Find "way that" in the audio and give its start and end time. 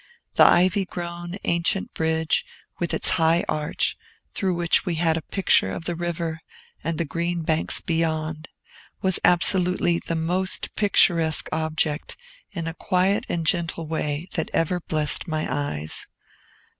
13.85-14.49